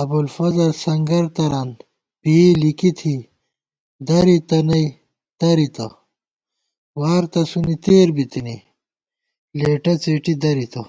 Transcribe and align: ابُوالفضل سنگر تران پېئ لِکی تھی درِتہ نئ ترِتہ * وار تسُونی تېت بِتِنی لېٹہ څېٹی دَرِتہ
ابُوالفضل 0.00 0.70
سنگر 0.84 1.24
تران 1.36 1.68
پېئ 2.20 2.48
لِکی 2.60 2.90
تھی 2.98 3.16
درِتہ 4.06 4.58
نئ 4.68 4.86
ترِتہ 5.38 5.86
* 6.44 6.98
وار 6.98 7.22
تسُونی 7.32 7.76
تېت 7.84 8.08
بِتِنی 8.16 8.56
لېٹہ 9.58 9.94
څېٹی 10.02 10.34
دَرِتہ 10.42 10.82